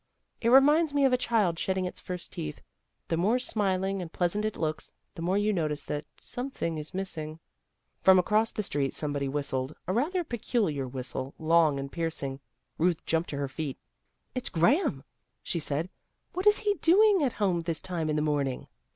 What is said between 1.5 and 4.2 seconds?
shedding its first teeth. The more smiling and